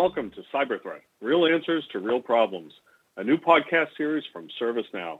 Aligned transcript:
Welcome 0.00 0.30
to 0.30 0.40
Cyber 0.50 0.80
Threat, 0.80 1.02
Real 1.20 1.44
Answers 1.44 1.86
to 1.92 1.98
Real 1.98 2.22
Problems, 2.22 2.72
a 3.18 3.22
new 3.22 3.36
podcast 3.36 3.88
series 3.98 4.24
from 4.32 4.48
ServiceNow. 4.58 5.18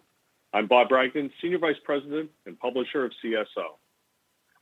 I'm 0.55 0.69
Bob 0.69 0.89
Bragdon, 0.89 1.31
Senior 1.43 1.59
Vice 1.59 1.77
President 1.85 2.31
and 2.47 2.59
Publisher 2.59 3.05
of 3.05 3.13
CSO. 3.23 3.77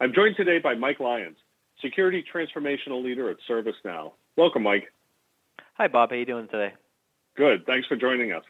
I'm 0.00 0.12
joined 0.12 0.34
today 0.36 0.58
by 0.58 0.74
Mike 0.74 0.98
Lyons, 0.98 1.36
Security 1.80 2.24
Transformational 2.34 3.00
Leader 3.00 3.30
at 3.30 3.36
ServiceNow. 3.48 4.10
Welcome, 4.36 4.64
Mike. 4.64 4.92
Hi, 5.74 5.86
Bob. 5.86 6.10
How 6.10 6.16
are 6.16 6.18
you 6.18 6.26
doing 6.26 6.48
today? 6.48 6.74
Good. 7.36 7.64
Thanks 7.64 7.86
for 7.86 7.94
joining 7.94 8.32
us. 8.32 8.42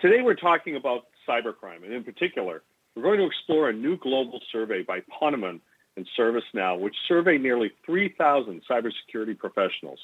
Today 0.00 0.22
we're 0.22 0.36
talking 0.36 0.76
about 0.76 1.06
cybercrime, 1.28 1.82
and 1.82 1.92
in 1.92 2.04
particular, 2.04 2.62
we're 2.94 3.02
going 3.02 3.18
to 3.18 3.26
explore 3.26 3.68
a 3.68 3.72
new 3.72 3.96
global 3.96 4.38
survey 4.52 4.84
by 4.84 5.00
Ponemon 5.20 5.58
and 5.96 6.06
ServiceNow, 6.16 6.78
which 6.78 6.94
surveyed 7.08 7.42
nearly 7.42 7.72
3,000 7.84 8.62
cybersecurity 8.70 9.36
professionals. 9.36 9.98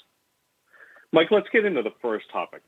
Mike, 1.13 1.29
let's 1.31 1.49
get 1.53 1.65
into 1.65 1.83
the 1.83 1.95
first 2.01 2.27
topic. 2.33 2.63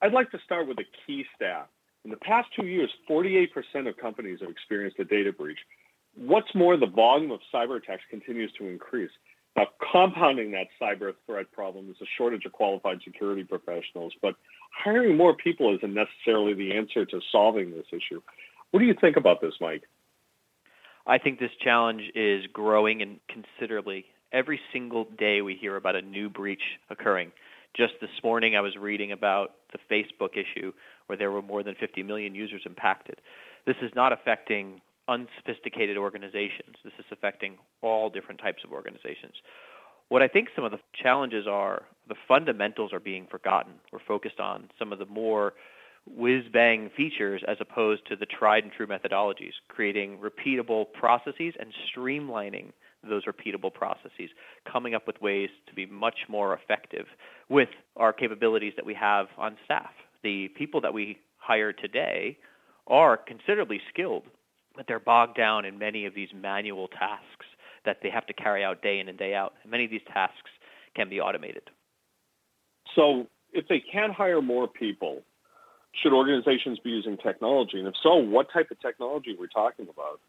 I'd 0.00 0.12
like 0.12 0.30
to 0.30 0.38
start 0.44 0.66
with 0.66 0.78
a 0.78 0.84
key 1.06 1.24
stat. 1.36 1.68
In 2.04 2.10
the 2.10 2.16
past 2.18 2.48
two 2.58 2.66
years, 2.66 2.90
48% 3.08 3.48
of 3.88 3.96
companies 3.96 4.40
have 4.40 4.50
experienced 4.50 4.98
a 4.98 5.04
data 5.04 5.32
breach. 5.32 5.58
What's 6.16 6.54
more, 6.54 6.76
the 6.76 6.86
volume 6.86 7.30
of 7.30 7.40
cyber 7.52 7.76
attacks 7.76 8.02
continues 8.10 8.52
to 8.58 8.66
increase. 8.66 9.10
Now, 9.56 9.66
compounding 9.92 10.50
that 10.52 10.66
cyber 10.80 11.14
threat 11.26 11.50
problem 11.52 11.88
is 11.90 11.96
a 12.02 12.06
shortage 12.18 12.44
of 12.44 12.52
qualified 12.52 12.98
security 13.04 13.44
professionals, 13.44 14.12
but 14.20 14.34
hiring 14.72 15.16
more 15.16 15.34
people 15.34 15.74
isn't 15.76 15.94
necessarily 15.94 16.54
the 16.54 16.72
answer 16.72 17.04
to 17.04 17.20
solving 17.30 17.70
this 17.70 17.86
issue. 17.92 18.20
What 18.70 18.80
do 18.80 18.86
you 18.86 18.94
think 19.00 19.16
about 19.16 19.40
this, 19.40 19.54
Mike? 19.60 19.84
I 21.06 21.18
think 21.18 21.38
this 21.38 21.50
challenge 21.62 22.02
is 22.14 22.46
growing 22.52 23.02
and 23.02 23.20
considerably. 23.28 24.06
Every 24.32 24.60
single 24.72 25.04
day 25.16 25.42
we 25.42 25.54
hear 25.54 25.76
about 25.76 25.94
a 25.94 26.02
new 26.02 26.28
breach 26.28 26.62
occurring. 26.90 27.30
Just 27.76 27.94
this 28.00 28.10
morning 28.22 28.54
I 28.54 28.60
was 28.60 28.76
reading 28.76 29.10
about 29.10 29.54
the 29.72 29.78
Facebook 29.92 30.36
issue 30.36 30.72
where 31.06 31.18
there 31.18 31.32
were 31.32 31.42
more 31.42 31.64
than 31.64 31.74
50 31.74 32.04
million 32.04 32.32
users 32.32 32.62
impacted. 32.66 33.20
This 33.66 33.74
is 33.82 33.90
not 33.96 34.12
affecting 34.12 34.80
unsophisticated 35.08 35.96
organizations. 35.96 36.76
This 36.84 36.92
is 37.00 37.04
affecting 37.10 37.58
all 37.82 38.10
different 38.10 38.40
types 38.40 38.62
of 38.64 38.72
organizations. 38.72 39.34
What 40.08 40.22
I 40.22 40.28
think 40.28 40.50
some 40.54 40.64
of 40.64 40.70
the 40.70 40.78
challenges 40.94 41.48
are, 41.48 41.82
the 42.08 42.14
fundamentals 42.28 42.92
are 42.92 43.00
being 43.00 43.26
forgotten. 43.26 43.72
We're 43.92 43.98
focused 44.06 44.38
on 44.38 44.70
some 44.78 44.92
of 44.92 45.00
the 45.00 45.06
more 45.06 45.54
whiz-bang 46.06 46.90
features 46.96 47.42
as 47.48 47.56
opposed 47.58 48.06
to 48.06 48.14
the 48.14 48.26
tried 48.26 48.62
and 48.62 48.72
true 48.72 48.86
methodologies, 48.86 49.54
creating 49.66 50.18
repeatable 50.18 50.92
processes 50.92 51.54
and 51.58 51.72
streamlining 51.90 52.70
those 53.08 53.24
repeatable 53.24 53.72
processes, 53.72 54.30
coming 54.70 54.94
up 54.94 55.06
with 55.06 55.20
ways 55.20 55.50
to 55.68 55.74
be 55.74 55.86
much 55.86 56.20
more 56.28 56.54
effective 56.54 57.06
with 57.48 57.68
our 57.96 58.12
capabilities 58.12 58.72
that 58.76 58.86
we 58.86 58.94
have 58.94 59.26
on 59.38 59.56
staff. 59.64 59.90
The 60.22 60.48
people 60.56 60.80
that 60.80 60.94
we 60.94 61.18
hire 61.36 61.72
today 61.72 62.38
are 62.86 63.16
considerably 63.16 63.80
skilled, 63.92 64.24
but 64.76 64.86
they're 64.88 65.00
bogged 65.00 65.36
down 65.36 65.64
in 65.64 65.78
many 65.78 66.06
of 66.06 66.14
these 66.14 66.28
manual 66.34 66.88
tasks 66.88 67.46
that 67.84 67.98
they 68.02 68.10
have 68.10 68.26
to 68.26 68.32
carry 68.32 68.64
out 68.64 68.82
day 68.82 68.98
in 69.00 69.08
and 69.08 69.18
day 69.18 69.34
out. 69.34 69.54
And 69.62 69.70
many 69.70 69.84
of 69.84 69.90
these 69.90 70.00
tasks 70.12 70.50
can 70.96 71.08
be 71.08 71.20
automated. 71.20 71.70
So 72.94 73.26
if 73.52 73.68
they 73.68 73.82
can 73.92 74.10
hire 74.10 74.40
more 74.40 74.68
people, 74.68 75.22
should 76.02 76.12
organizations 76.12 76.78
be 76.78 76.90
using 76.90 77.16
technology? 77.16 77.78
And 77.78 77.88
if 77.88 77.94
so, 78.02 78.16
what 78.16 78.48
type 78.52 78.70
of 78.70 78.80
technology 78.80 79.36
we're 79.38 79.46
talking 79.46 79.86
about? 79.88 80.20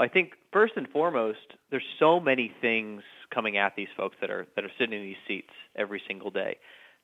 I 0.00 0.08
think 0.08 0.32
first 0.52 0.72
and 0.76 0.88
foremost, 0.88 1.54
there's 1.70 1.84
so 1.98 2.18
many 2.18 2.52
things 2.60 3.02
coming 3.32 3.58
at 3.58 3.76
these 3.76 3.88
folks 3.96 4.16
that 4.20 4.30
are 4.30 4.46
that 4.56 4.64
are 4.64 4.70
sitting 4.78 4.98
in 4.98 5.04
these 5.04 5.16
seats 5.28 5.50
every 5.76 6.02
single 6.08 6.30
day. 6.30 6.56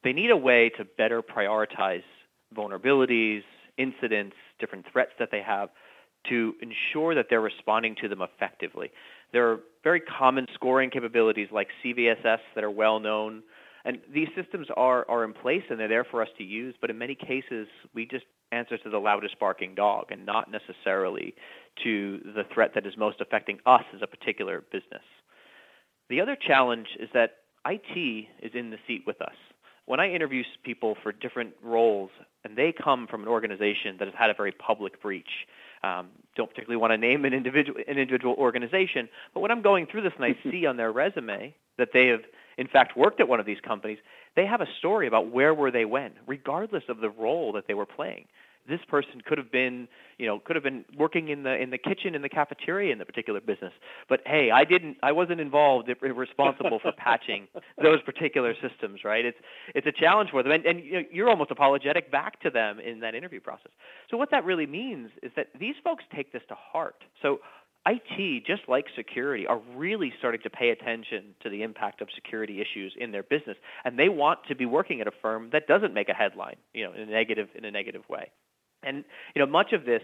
They 0.02 0.12
need 0.12 0.30
a 0.30 0.36
way 0.36 0.70
to 0.78 0.84
better 0.84 1.22
prioritize 1.22 2.02
vulnerabilities, 2.56 3.42
incidents, 3.76 4.36
different 4.58 4.86
threats 4.90 5.12
that 5.18 5.30
they 5.30 5.42
have 5.42 5.68
to 6.30 6.54
ensure 6.60 7.14
that 7.14 7.26
they're 7.28 7.40
responding 7.40 7.96
to 8.00 8.08
them 8.08 8.22
effectively. 8.22 8.90
There 9.32 9.50
are 9.50 9.60
very 9.84 10.00
common 10.00 10.46
scoring 10.54 10.90
capabilities 10.90 11.48
like 11.52 11.68
CVSS 11.84 12.38
that 12.54 12.64
are 12.64 12.70
well 12.70 12.98
known. 12.98 13.42
And 13.84 13.98
these 14.12 14.28
systems 14.34 14.66
are, 14.76 15.08
are 15.08 15.22
in 15.22 15.32
place 15.32 15.62
and 15.70 15.78
they're 15.78 15.86
there 15.86 16.04
for 16.04 16.20
us 16.20 16.28
to 16.38 16.44
use, 16.44 16.74
but 16.80 16.90
in 16.90 16.98
many 16.98 17.14
cases, 17.14 17.68
we 17.94 18.04
just 18.04 18.24
answer 18.52 18.78
to 18.78 18.90
the 18.90 18.98
loudest 18.98 19.38
barking 19.38 19.74
dog 19.74 20.06
and 20.10 20.24
not 20.24 20.50
necessarily 20.50 21.34
to 21.82 22.20
the 22.24 22.44
threat 22.52 22.72
that 22.74 22.86
is 22.86 22.94
most 22.96 23.20
affecting 23.20 23.58
us 23.66 23.84
as 23.94 24.00
a 24.02 24.06
particular 24.06 24.64
business. 24.72 25.02
The 26.08 26.20
other 26.20 26.36
challenge 26.36 26.86
is 27.00 27.08
that 27.14 27.38
IT 27.66 28.26
is 28.42 28.52
in 28.54 28.70
the 28.70 28.78
seat 28.86 29.02
with 29.06 29.20
us. 29.20 29.34
When 29.86 30.00
I 30.00 30.10
interview 30.10 30.42
people 30.64 30.96
for 31.02 31.12
different 31.12 31.54
roles 31.62 32.10
and 32.44 32.56
they 32.56 32.72
come 32.72 33.06
from 33.08 33.22
an 33.22 33.28
organization 33.28 33.96
that 33.98 34.06
has 34.06 34.14
had 34.18 34.30
a 34.30 34.34
very 34.34 34.52
public 34.52 35.00
breach, 35.00 35.46
um, 35.84 36.08
don't 36.36 36.48
particularly 36.48 36.80
want 36.80 36.92
to 36.92 36.98
name 36.98 37.24
an 37.24 37.32
individual, 37.32 37.78
an 37.86 37.98
individual 37.98 38.34
organization, 38.34 39.08
but 39.32 39.40
when 39.40 39.50
I'm 39.50 39.62
going 39.62 39.86
through 39.86 40.02
this 40.02 40.12
and 40.16 40.24
I 40.24 40.36
see 40.50 40.66
on 40.66 40.76
their 40.76 40.90
resume 40.90 41.54
that 41.78 41.90
they 41.92 42.08
have 42.08 42.20
in 42.58 42.66
fact 42.66 42.96
worked 42.96 43.20
at 43.20 43.28
one 43.28 43.38
of 43.38 43.46
these 43.46 43.60
companies, 43.64 43.98
they 44.36 44.46
have 44.46 44.60
a 44.60 44.66
story 44.78 45.06
about 45.06 45.30
where 45.32 45.54
were 45.54 45.70
they 45.70 45.84
when, 45.84 46.12
regardless 46.26 46.84
of 46.88 46.98
the 46.98 47.10
role 47.10 47.52
that 47.52 47.66
they 47.66 47.74
were 47.74 47.86
playing 47.86 48.26
this 48.68 48.80
person 48.88 49.20
could 49.24 49.38
have 49.38 49.50
been, 49.50 49.88
you 50.18 50.26
know, 50.26 50.38
could 50.40 50.56
have 50.56 50.62
been 50.62 50.84
working 50.96 51.28
in 51.28 51.42
the 51.42 51.54
in 51.60 51.70
the 51.70 51.78
kitchen 51.78 52.14
in 52.14 52.22
the 52.22 52.28
cafeteria 52.28 52.92
in 52.92 52.98
the 52.98 53.04
particular 53.04 53.40
business. 53.40 53.72
But 54.08 54.20
hey, 54.26 54.50
I 54.50 54.64
didn't, 54.64 54.98
I 55.02 55.12
wasn't 55.12 55.40
involved, 55.40 55.90
responsible 56.00 56.78
for 56.80 56.92
patching 56.92 57.48
those 57.82 58.02
particular 58.02 58.54
systems, 58.54 59.04
right? 59.04 59.24
It's 59.24 59.38
it's 59.74 59.86
a 59.86 59.92
challenge 59.92 60.30
for 60.30 60.42
them, 60.42 60.52
and, 60.52 60.64
and 60.64 61.06
you're 61.10 61.30
almost 61.30 61.50
apologetic 61.50 62.10
back 62.10 62.40
to 62.42 62.50
them 62.50 62.80
in 62.80 63.00
that 63.00 63.14
interview 63.14 63.40
process. 63.40 63.72
So 64.10 64.16
what 64.16 64.30
that 64.30 64.44
really 64.44 64.66
means 64.66 65.10
is 65.22 65.32
that 65.36 65.48
these 65.58 65.74
folks 65.82 66.04
take 66.14 66.32
this 66.32 66.42
to 66.48 66.54
heart. 66.54 67.04
So 67.22 67.40
IT, 67.86 68.44
just 68.44 68.62
like 68.68 68.86
security, 68.96 69.46
are 69.46 69.60
really 69.76 70.12
starting 70.18 70.40
to 70.42 70.50
pay 70.50 70.70
attention 70.70 71.34
to 71.42 71.48
the 71.50 71.62
impact 71.62 72.00
of 72.00 72.08
security 72.14 72.60
issues 72.60 72.92
in 72.98 73.12
their 73.12 73.22
business, 73.22 73.56
and 73.84 73.98
they 73.98 74.08
want 74.08 74.40
to 74.48 74.56
be 74.56 74.66
working 74.66 75.00
at 75.00 75.06
a 75.06 75.12
firm 75.22 75.50
that 75.52 75.68
doesn't 75.68 75.94
make 75.94 76.08
a 76.08 76.14
headline, 76.14 76.56
you 76.74 76.84
know, 76.84 76.92
in 76.92 77.02
a 77.02 77.06
negative 77.06 77.48
in 77.54 77.64
a 77.64 77.70
negative 77.70 78.02
way. 78.08 78.30
And 78.82 79.04
you 79.34 79.44
know, 79.44 79.50
much 79.50 79.72
of 79.72 79.84
this 79.84 80.02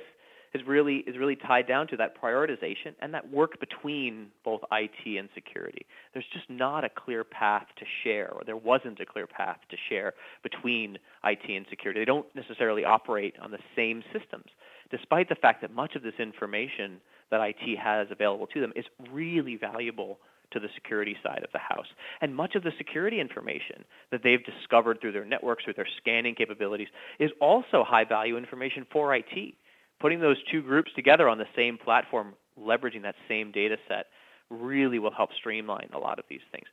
is 0.54 0.62
really 0.66 0.96
is 1.06 1.16
really 1.16 1.36
tied 1.36 1.66
down 1.66 1.86
to 1.88 1.96
that 1.96 2.20
prioritization 2.20 2.94
and 3.00 3.12
that 3.14 3.30
work 3.30 3.58
between 3.58 4.28
both 4.44 4.60
IT 4.70 5.18
and 5.18 5.28
security. 5.34 5.86
There's 6.12 6.26
just 6.32 6.48
not 6.48 6.84
a 6.84 6.88
clear 6.88 7.24
path 7.24 7.66
to 7.78 7.84
share, 8.04 8.30
or 8.32 8.42
there 8.44 8.56
wasn't 8.56 9.00
a 9.00 9.06
clear 9.06 9.26
path 9.26 9.58
to 9.70 9.76
share 9.88 10.14
between 10.42 10.98
IT 11.24 11.48
and 11.48 11.66
security. 11.70 12.00
They 12.00 12.04
don't 12.04 12.26
necessarily 12.34 12.84
operate 12.84 13.34
on 13.40 13.50
the 13.50 13.58
same 13.74 14.02
systems, 14.12 14.46
despite 14.90 15.28
the 15.28 15.34
fact 15.36 15.62
that 15.62 15.72
much 15.72 15.96
of 15.96 16.02
this 16.02 16.14
information 16.18 17.00
that 17.32 17.40
IT 17.40 17.78
has 17.78 18.06
available 18.10 18.46
to 18.46 18.60
them 18.60 18.72
is 18.76 18.84
really 19.10 19.56
valuable 19.56 20.18
to 20.52 20.60
the 20.60 20.68
security 20.74 21.16
side 21.22 21.40
of 21.42 21.50
the 21.52 21.58
house. 21.58 21.86
And 22.20 22.36
much 22.36 22.54
of 22.54 22.62
the 22.62 22.72
security 22.76 23.20
information 23.20 23.84
that 24.10 24.22
they've 24.22 24.44
discovered 24.44 25.00
through 25.00 25.12
their 25.12 25.24
networks, 25.24 25.64
through 25.64 25.72
their 25.74 25.88
scanning 25.96 26.34
capabilities, 26.34 26.88
is 27.18 27.30
also 27.40 27.84
high 27.84 28.04
value 28.04 28.36
information 28.36 28.86
for 28.92 29.14
IT. 29.16 29.54
Putting 29.98 30.20
those 30.20 30.36
two 30.50 30.60
groups 30.60 30.90
together 30.94 31.26
on 31.28 31.38
the 31.38 31.46
same 31.56 31.78
platform, 31.78 32.34
leveraging 32.60 33.02
that 33.02 33.14
same 33.28 33.50
data 33.50 33.76
set, 33.88 34.06
really 34.50 34.98
will 34.98 35.10
help 35.10 35.30
streamline 35.32 35.88
a 35.94 35.98
lot 35.98 36.18
of 36.18 36.26
these 36.28 36.40
things. 36.52 36.66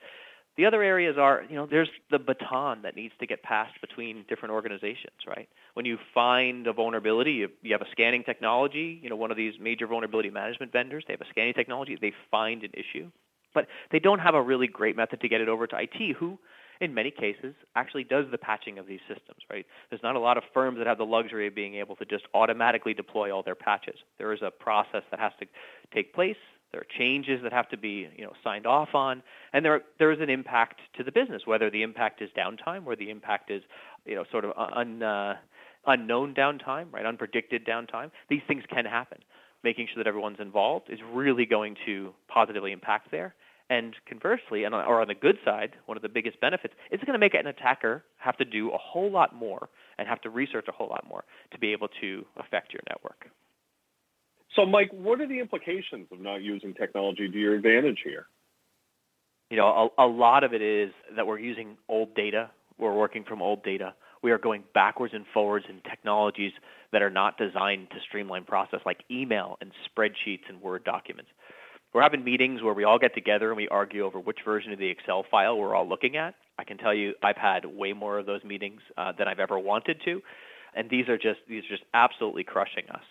The 0.59 0.65
other 0.65 0.83
areas 0.83 1.15
are, 1.17 1.43
you 1.49 1.55
know, 1.55 1.65
there's 1.65 1.87
the 2.11 2.19
baton 2.19 2.81
that 2.81 2.93
needs 2.93 3.13
to 3.21 3.25
get 3.25 3.41
passed 3.43 3.79
between 3.79 4.25
different 4.27 4.51
organizations, 4.53 5.15
right? 5.25 5.47
When 5.73 5.85
you 5.85 5.97
find 6.13 6.67
a 6.67 6.73
vulnerability, 6.73 7.31
you, 7.31 7.47
you 7.61 7.71
have 7.71 7.81
a 7.81 7.89
scanning 7.93 8.25
technology, 8.25 8.99
you 9.01 9.09
know, 9.09 9.15
one 9.15 9.31
of 9.31 9.37
these 9.37 9.53
major 9.57 9.87
vulnerability 9.87 10.29
management 10.29 10.73
vendors, 10.73 11.05
they 11.07 11.13
have 11.13 11.21
a 11.21 11.29
scanning 11.29 11.53
technology, 11.53 11.97
they 12.01 12.11
find 12.29 12.65
an 12.65 12.71
issue. 12.73 13.09
But 13.53 13.67
they 13.93 13.99
don't 13.99 14.19
have 14.19 14.35
a 14.35 14.41
really 14.41 14.67
great 14.67 14.97
method 14.97 15.21
to 15.21 15.29
get 15.29 15.39
it 15.39 15.47
over 15.47 15.65
to 15.65 15.77
IT, 15.77 16.17
who, 16.17 16.37
in 16.81 16.93
many 16.93 17.09
cases, 17.09 17.55
actually 17.77 18.03
does 18.03 18.25
the 18.29 18.37
patching 18.37 18.79
of 18.79 18.85
these 18.85 18.99
systems, 19.07 19.39
right? 19.49 19.65
There's 19.89 20.03
not 20.03 20.17
a 20.17 20.19
lot 20.19 20.37
of 20.37 20.43
firms 20.53 20.77
that 20.79 20.87
have 20.87 20.97
the 20.97 21.05
luxury 21.05 21.47
of 21.47 21.55
being 21.55 21.75
able 21.75 21.95
to 21.95 22.03
just 22.03 22.25
automatically 22.33 22.93
deploy 22.93 23.33
all 23.33 23.43
their 23.43 23.55
patches. 23.55 23.95
There 24.17 24.33
is 24.33 24.41
a 24.41 24.51
process 24.51 25.03
that 25.11 25.21
has 25.21 25.31
to 25.39 25.45
take 25.93 26.13
place. 26.13 26.35
There 26.71 26.81
are 26.81 26.97
changes 26.97 27.41
that 27.43 27.51
have 27.51 27.69
to 27.69 27.77
be, 27.77 28.07
you 28.15 28.23
know, 28.23 28.33
signed 28.43 28.67
off 28.67 28.89
on, 28.93 29.23
and 29.53 29.65
there 29.65 29.81
there 29.97 30.11
is 30.11 30.19
an 30.21 30.29
impact 30.29 30.81
to 30.97 31.03
the 31.03 31.11
business, 31.11 31.43
whether 31.45 31.69
the 31.69 31.81
impact 31.81 32.21
is 32.21 32.29
downtime 32.37 32.85
or 32.85 32.95
the 32.95 33.09
impact 33.09 33.49
is, 33.49 33.63
you 34.05 34.15
know, 34.15 34.23
sort 34.31 34.45
of 34.45 34.51
un, 34.57 35.01
uh, 35.01 35.35
unknown 35.87 36.35
downtime, 36.35 36.91
right? 36.91 37.05
Unpredicted 37.05 37.67
downtime. 37.67 38.11
These 38.29 38.41
things 38.47 38.63
can 38.69 38.85
happen 38.85 39.19
making 39.63 39.87
sure 39.93 40.03
that 40.03 40.07
everyone's 40.07 40.39
involved 40.39 40.89
is 40.89 40.99
really 41.11 41.45
going 41.45 41.75
to 41.85 42.13
positively 42.27 42.71
impact 42.71 43.11
there. 43.11 43.35
And 43.69 43.95
conversely, 44.07 44.63
and 44.63 44.73
or 44.73 44.99
on 44.99 45.07
the 45.07 45.13
good 45.13 45.37
side, 45.45 45.75
one 45.85 45.95
of 45.95 46.01
the 46.01 46.09
biggest 46.09 46.41
benefits 46.41 46.73
is 46.91 46.99
going 47.01 47.13
to 47.13 47.19
make 47.19 47.35
an 47.35 47.45
attacker 47.45 48.03
have 48.17 48.35
to 48.37 48.45
do 48.45 48.71
a 48.71 48.77
whole 48.77 49.11
lot 49.11 49.35
more 49.35 49.69
and 49.99 50.07
have 50.07 50.21
to 50.21 50.29
research 50.29 50.65
a 50.67 50.71
whole 50.71 50.87
lot 50.87 51.05
more 51.07 51.23
to 51.51 51.59
be 51.59 51.71
able 51.71 51.87
to 52.01 52.25
affect 52.37 52.73
your 52.73 52.81
network. 52.89 53.27
So, 54.55 54.65
Mike, 54.65 54.89
what 54.91 55.21
are 55.21 55.27
the 55.27 55.39
implications 55.39 56.07
of 56.11 56.19
not 56.19 56.41
using 56.41 56.73
technology 56.73 57.29
to 57.29 57.37
your 57.37 57.55
advantage 57.55 57.99
here? 58.03 58.25
You 59.49 59.57
know, 59.57 59.91
a, 59.97 60.05
a 60.05 60.07
lot 60.07 60.43
of 60.43 60.53
it 60.53 60.61
is 60.61 60.91
that 61.15 61.27
we're 61.27 61.39
using 61.39 61.77
old 61.87 62.15
data. 62.15 62.49
We're 62.77 62.95
working 62.95 63.23
from 63.23 63.41
old 63.41 63.63
data. 63.63 63.93
We 64.21 64.31
are 64.31 64.37
going 64.37 64.63
backwards 64.73 65.13
and 65.13 65.25
forwards 65.33 65.65
in 65.69 65.81
technologies 65.89 66.51
that 66.91 67.01
are 67.01 67.09
not 67.09 67.37
designed 67.37 67.89
to 67.91 67.97
streamline 68.07 68.43
process, 68.43 68.79
like 68.85 69.03
email 69.09 69.57
and 69.61 69.71
spreadsheets 69.87 70.49
and 70.49 70.61
Word 70.61 70.83
documents. 70.83 71.31
We're 71.93 72.01
having 72.01 72.23
meetings 72.23 72.61
where 72.61 72.73
we 72.73 72.83
all 72.83 72.99
get 72.99 73.15
together 73.15 73.49
and 73.49 73.57
we 73.57 73.67
argue 73.67 74.05
over 74.05 74.19
which 74.19 74.39
version 74.45 74.71
of 74.71 74.79
the 74.79 74.89
Excel 74.89 75.25
file 75.29 75.57
we're 75.57 75.75
all 75.75 75.87
looking 75.87 76.17
at. 76.17 76.35
I 76.59 76.63
can 76.63 76.77
tell 76.77 76.93
you, 76.93 77.13
I've 77.23 77.37
had 77.37 77.65
way 77.65 77.93
more 77.93 78.19
of 78.19 78.25
those 78.25 78.43
meetings 78.43 78.81
uh, 78.97 79.13
than 79.17 79.27
I've 79.27 79.39
ever 79.39 79.57
wanted 79.57 80.01
to, 80.05 80.21
and 80.75 80.89
these 80.89 81.07
are 81.07 81.17
just 81.17 81.39
these 81.47 81.63
are 81.65 81.69
just 81.69 81.83
absolutely 81.93 82.43
crushing 82.43 82.83
us 82.91 83.01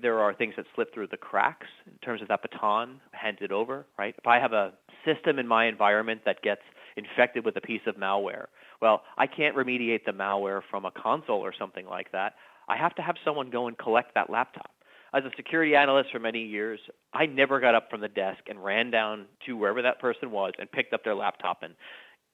there 0.00 0.18
are 0.18 0.34
things 0.34 0.54
that 0.56 0.66
slip 0.74 0.92
through 0.94 1.08
the 1.08 1.16
cracks 1.16 1.66
in 1.86 1.96
terms 1.98 2.22
of 2.22 2.28
that 2.28 2.42
baton 2.42 3.00
handed 3.12 3.52
over, 3.52 3.86
right? 3.98 4.14
If 4.16 4.26
I 4.26 4.38
have 4.38 4.52
a 4.52 4.72
system 5.04 5.38
in 5.38 5.46
my 5.46 5.66
environment 5.66 6.22
that 6.24 6.42
gets 6.42 6.62
infected 6.96 7.44
with 7.44 7.56
a 7.56 7.60
piece 7.60 7.82
of 7.86 7.96
malware, 7.96 8.46
well, 8.80 9.02
I 9.18 9.26
can't 9.26 9.56
remediate 9.56 10.04
the 10.04 10.12
malware 10.12 10.62
from 10.70 10.84
a 10.84 10.90
console 10.90 11.40
or 11.40 11.52
something 11.58 11.86
like 11.86 12.12
that. 12.12 12.34
I 12.68 12.76
have 12.76 12.94
to 12.96 13.02
have 13.02 13.16
someone 13.24 13.50
go 13.50 13.66
and 13.68 13.76
collect 13.76 14.14
that 14.14 14.30
laptop. 14.30 14.70
As 15.12 15.24
a 15.24 15.30
security 15.36 15.74
analyst 15.74 16.10
for 16.12 16.20
many 16.20 16.44
years, 16.44 16.78
I 17.12 17.26
never 17.26 17.58
got 17.58 17.74
up 17.74 17.90
from 17.90 18.00
the 18.00 18.08
desk 18.08 18.40
and 18.48 18.62
ran 18.62 18.90
down 18.90 19.26
to 19.46 19.56
wherever 19.56 19.82
that 19.82 19.98
person 19.98 20.30
was 20.30 20.52
and 20.58 20.70
picked 20.70 20.94
up 20.94 21.02
their 21.02 21.16
laptop 21.16 21.62
and 21.62 21.74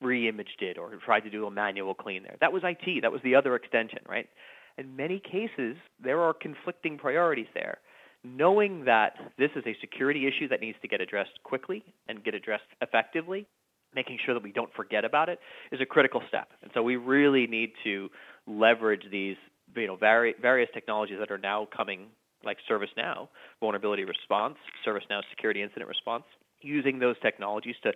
re-imaged 0.03 0.61
it 0.61 0.77
or 0.77 0.95
tried 1.05 1.21
to 1.21 1.31
do 1.31 1.47
a 1.47 1.51
manual 1.51 1.95
clean 1.95 2.23
there. 2.23 2.37
That 2.41 2.53
was 2.53 2.63
IT. 2.65 3.01
That 3.01 3.11
was 3.11 3.23
the 3.25 3.35
other 3.35 3.57
extension, 3.57 4.01
right? 4.07 4.29
In 4.79 4.95
many 4.97 5.21
cases, 5.21 5.77
there 6.03 6.21
are 6.21 6.35
conflicting 6.35 6.99
priorities 6.99 7.47
there. 7.55 7.79
Knowing 8.25 8.85
that 8.85 9.15
this 9.39 9.51
is 9.57 9.65
a 9.67 9.77
security 9.81 10.27
issue 10.27 10.49
that 10.49 10.61
needs 10.61 10.77
to 10.83 10.89
get 10.89 11.01
addressed 11.01 11.43
quickly 11.45 11.85
and 12.09 12.25
get 12.25 12.35
addressed 12.35 12.65
effectively, 12.81 13.47
making 13.95 14.19
sure 14.25 14.35
that 14.35 14.43
we 14.43 14.53
don't 14.53 14.73
forget 14.75 15.05
about 15.05 15.29
it 15.29 15.39
is 15.73 15.81
a 15.81 15.87
critical 15.87 16.21
step. 16.29 16.49
And 16.63 16.71
so 16.75 16.83
we 16.83 16.97
really 16.97 17.47
need 17.47 17.73
to 17.85 18.09
leverage 18.47 19.05
these 19.11 19.37
you 19.75 19.87
know, 19.87 19.97
vari- 19.97 20.35
various 20.41 20.69
technologies 20.75 21.19
that 21.19 21.31
are 21.31 21.39
now 21.39 21.69
coming, 21.75 22.07
like 22.45 22.59
ServiceNow, 22.71 23.29
vulnerability 23.61 24.05
response, 24.05 24.57
ServiceNow 24.87 25.23
security 25.31 25.63
incident 25.63 25.89
response, 25.89 26.25
using 26.61 26.99
those 26.99 27.17
technologies 27.23 27.75
to 27.83 27.93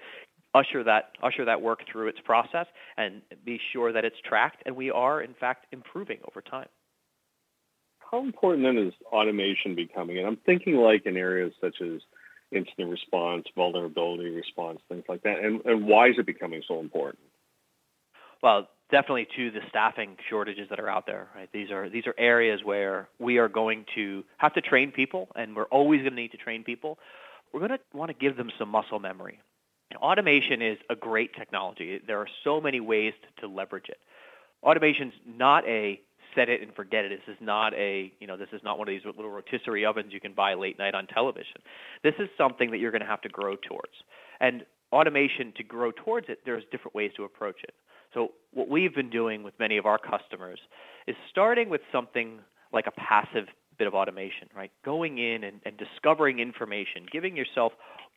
usher 0.55 0.83
that 0.85 1.13
usher 1.23 1.45
that 1.45 1.61
work 1.61 1.81
through 1.91 2.09
its 2.09 2.19
process 2.25 2.67
and 2.97 3.23
be 3.45 3.61
sure 3.73 3.93
that 3.93 4.05
it's 4.05 4.17
tracked 4.25 4.63
and 4.67 4.75
we 4.75 4.91
are 4.91 5.21
in 5.21 5.35
fact 5.35 5.67
improving 5.73 6.19
over 6.29 6.41
time. 6.41 6.69
How 8.11 8.25
important 8.25 8.65
then 8.65 8.77
is 8.77 8.93
automation 9.13 9.77
becoming? 9.77 10.19
And 10.19 10.27
I'm 10.27 10.39
thinking 10.45 10.77
like 10.77 11.07
in 11.07 11.17
areas 11.17 11.53
such 11.61 11.77
as 11.81 12.01
incident 12.51 12.91
response, 12.91 13.45
vulnerability 13.55 14.31
response, 14.31 14.81
things 14.89 15.05
like 15.09 15.23
that. 15.23 15.39
And, 15.39 15.65
and 15.65 15.87
why 15.87 16.09
is 16.09 16.17
it 16.19 16.27
becoming 16.27 16.63
so 16.67 16.81
important? 16.81 17.23
Well, 18.43 18.69
definitely 18.91 19.29
to 19.37 19.51
the 19.51 19.61
staffing 19.69 20.17
shortages 20.29 20.69
that 20.71 20.81
are 20.81 20.89
out 20.89 21.07
there. 21.07 21.29
Right? 21.35 21.49
These 21.53 21.71
are 21.71 21.89
these 21.89 22.07
are 22.07 22.15
areas 22.19 22.61
where 22.65 23.09
we 23.19 23.39
are 23.39 23.49
going 23.49 23.85
to 23.95 24.25
have 24.39 24.55
to 24.55 24.61
train 24.61 24.91
people, 24.91 25.29
and 25.37 25.55
we're 25.55 25.65
always 25.65 26.01
going 26.01 26.13
to 26.13 26.21
need 26.21 26.33
to 26.33 26.39
train 26.39 26.65
people. 26.65 26.99
We're 27.53 27.61
going 27.61 27.79
to 27.79 27.97
want 27.97 28.11
to 28.11 28.15
give 28.15 28.37
them 28.37 28.51
some 28.59 28.69
muscle 28.69 28.99
memory. 28.99 29.41
Automation 29.97 30.63
is 30.63 30.79
a 30.89 30.95
great 30.95 31.35
technology. 31.35 32.01
There 32.07 32.19
are 32.19 32.29
so 32.45 32.61
many 32.61 32.81
ways 32.81 33.13
to, 33.41 33.49
leverage 33.49 33.87
it. 33.89 33.99
Automation's 34.63 35.13
not 35.27 35.67
a 35.67 36.01
set 36.35 36.49
it 36.49 36.63
and 36.63 36.73
forget 36.75 37.05
it. 37.05 37.11
This 37.11 37.35
is 37.35 37.41
not 37.41 37.75
a, 37.75 38.13
you 38.21 38.27
know, 38.27 38.37
this 38.37 38.49
is 38.53 38.61
not 38.63 38.79
one 38.79 38.89
of 38.89 38.93
these 38.93 39.05
little 39.05 39.31
rotisserie 39.31 39.85
ovens 39.85 40.13
you 40.13 40.21
can 40.21 40.33
buy 40.33 40.55
late 40.55 40.79
night 40.79 40.95
on 40.95 41.07
television. 41.07 41.57
This 42.05 42.15
is 42.19 42.29
something 42.39 42.71
that 42.71 42.79
you're 42.79 42.93
going 42.93 43.03
to 43.03 43.07
have 43.07 43.23
to 43.23 43.29
grow 43.29 43.57
towards. 43.57 43.93
And 44.41 44.65
automation 44.93 45.53
to 45.57 45.65
grow 45.65 45.91
towards 45.91 46.29
it, 46.29 46.39
there's 46.45 46.63
different 46.71 46.95
ways 46.95 47.11
to 47.17 47.25
approach 47.25 47.63
it. 47.65 47.75
So 48.15 48.33
what 48.53 48.69
we've 48.69 48.95
been 48.95 49.11
doing 49.11 49.43
with 49.43 49.55
many 49.59 49.77
of 49.77 49.87
our 49.87 49.99
customers 49.99 50.59
is 51.07 51.17
starting 51.31 51.69
with 51.69 51.81
something 51.93 52.41
like 52.73 52.87
a 52.87 52.93
passive 52.93 53.47
bit 53.81 53.87
of 53.87 53.95
automation, 53.95 54.47
right? 54.55 54.71
Going 54.85 55.17
in 55.17 55.43
and, 55.43 55.59
and 55.65 55.75
discovering 55.79 56.39
information, 56.39 57.07
giving 57.11 57.35
yourself 57.35 57.73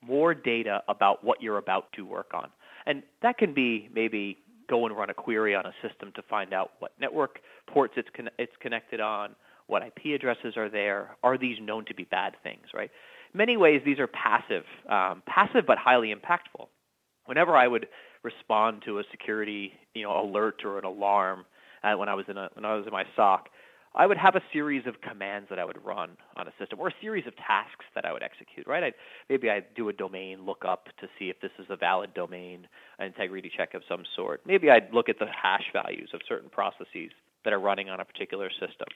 more 0.06 0.34
data 0.34 0.84
about 0.90 1.24
what 1.24 1.42
you're 1.42 1.58
about 1.58 1.86
to 1.94 2.06
work 2.06 2.32
on. 2.34 2.50
And 2.86 3.02
that 3.22 3.38
can 3.38 3.54
be 3.54 3.88
maybe 3.96 4.38
go 4.70 4.86
and 4.86 4.96
run 4.96 5.10
a 5.10 5.14
query 5.14 5.56
on 5.56 5.66
a 5.66 5.72
system 5.82 6.12
to 6.16 6.22
find 6.24 6.54
out 6.54 6.72
what 6.80 6.92
network 7.00 7.40
ports 7.66 7.94
it's, 7.96 8.10
con- 8.14 8.30
it's 8.38 8.52
connected 8.60 9.00
on, 9.00 9.36
what 9.68 9.82
IP 9.84 10.14
addresses 10.14 10.58
are 10.58 10.70
there, 10.70 11.16
are 11.24 11.38
these 11.38 11.56
known 11.62 11.86
to 11.86 11.96
be 11.96 12.04
bad 12.04 12.34
things, 12.44 12.66
right? 12.74 12.92
Many 13.34 13.56
ways, 13.56 13.82
these 13.86 14.00
are 14.00 14.08
passive, 14.08 14.66
um, 14.90 15.24
passive 15.26 15.66
but 15.66 15.78
highly 15.78 16.14
impactful. 16.14 16.68
Whenever 17.26 17.56
I 17.56 17.70
would 17.70 17.88
respond 18.22 18.82
to 18.86 19.00
a 19.00 19.04
security, 19.12 19.72
you 19.94 20.04
know, 20.04 20.22
alert 20.22 20.66
or 20.66 20.78
an 20.78 20.84
alarm 20.84 21.46
uh, 21.86 21.94
when 21.94 22.10
I 22.10 22.16
was 22.16 22.26
in 22.28 22.38
a 22.38 22.50
when 22.54 22.66
I 22.66 22.76
was 22.76 22.86
in 22.86 22.92
my 22.92 23.06
SOC, 23.16 23.48
I 23.96 24.08
would 24.08 24.18
have 24.18 24.36
a 24.36 24.42
series 24.52 24.88
of 24.88 25.02
commands 25.02 25.50
that 25.50 25.60
I 25.60 25.66
would 25.66 25.84
run 25.86 26.18
on 26.36 26.48
a 26.48 26.52
system, 26.60 26.80
or 26.80 26.88
a 26.88 26.94
series 27.00 27.28
of 27.28 27.36
tasks 27.36 27.86
that 27.94 28.06
I 28.06 28.14
would 28.14 28.24
execute. 28.24 28.68
Right? 28.68 28.84
I'd, 28.84 28.96
maybe 29.30 29.50
I'd 29.50 29.74
do 29.76 29.90
a 29.90 29.94
domain 29.94 30.46
lookup 30.46 30.86
to 31.00 31.08
see 31.20 31.30
if 31.30 31.40
this 31.42 31.52
is 31.60 31.68
a 31.70 31.76
valid 31.76 32.14
domain, 32.14 32.68
an 33.00 33.08
integrity 33.08 33.52
check 33.56 33.74
of 33.74 33.84
some 33.88 34.04
sort. 34.16 34.42
Maybe 34.46 34.72
I'd 34.72 34.94
look 34.94 35.10
at 35.10 35.20
the 35.20 35.28
hash 35.28 35.66
values 35.72 36.10
of 36.14 36.22
certain 36.28 36.50
processes 36.50 37.12
that 37.44 37.54
are 37.54 37.60
running 37.60 37.90
on 37.90 38.00
a 38.00 38.06
particular 38.06 38.50
system, 38.50 38.88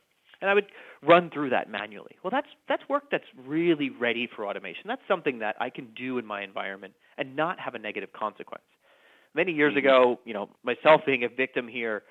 and 0.41 0.49
I 0.49 0.53
would 0.53 0.67
run 1.03 1.29
through 1.29 1.49
that 1.51 1.69
manually. 1.69 2.15
Well, 2.23 2.31
that's 2.31 2.47
that's 2.67 2.83
work 2.89 3.03
that's 3.11 3.25
really 3.45 3.89
ready 3.89 4.27
for 4.33 4.47
automation. 4.47 4.83
That's 4.87 5.01
something 5.07 5.39
that 5.39 5.55
I 5.59 5.69
can 5.69 5.89
do 5.95 6.17
in 6.17 6.25
my 6.25 6.43
environment 6.43 6.93
and 7.17 7.35
not 7.35 7.59
have 7.59 7.75
a 7.75 7.79
negative 7.79 8.13
consequence. 8.13 8.63
Many 9.35 9.51
years 9.51 9.71
mm-hmm. 9.71 9.79
ago, 9.79 10.19
you 10.25 10.33
know, 10.33 10.49
myself 10.63 11.01
being 11.05 11.23
a 11.23 11.29
victim 11.29 11.67
here 11.67 12.03